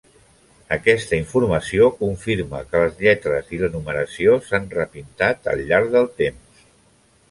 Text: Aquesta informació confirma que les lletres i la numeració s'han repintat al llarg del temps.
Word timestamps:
Aquesta 0.77 1.19
informació 1.23 1.91
confirma 1.99 2.63
que 2.71 2.83
les 2.85 2.97
lletres 3.09 3.55
i 3.59 3.63
la 3.67 3.73
numeració 3.77 4.43
s'han 4.49 4.69
repintat 4.83 5.55
al 5.57 5.67
llarg 5.73 5.97
del 5.99 6.15
temps. 6.23 6.71